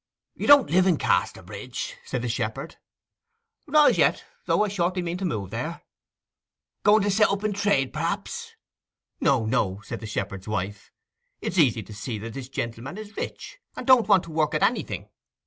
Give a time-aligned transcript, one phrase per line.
[0.33, 2.77] 'You don't live in Casterbridge?' said the shepherd.
[3.67, 5.83] 'Not as yet; though I shortly mean to move there.'
[6.81, 8.55] 'Going to set up in trade, perhaps?'
[9.19, 10.91] 'No, no,' said the shepherd's wife.
[11.39, 14.55] 'It is easy to see that the gentleman is rich, and don't want to work
[14.55, 15.07] at anything.